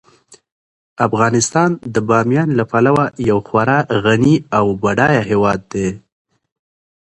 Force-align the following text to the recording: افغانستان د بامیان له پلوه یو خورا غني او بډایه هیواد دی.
افغانستان 1.07 1.69
د 1.93 1.95
بامیان 2.09 2.49
له 2.59 2.63
پلوه 2.71 3.05
یو 3.29 3.37
خورا 3.47 3.79
غني 4.03 4.35
او 4.57 4.65
بډایه 4.81 5.21
هیواد 5.29 5.59
دی. 5.73 5.89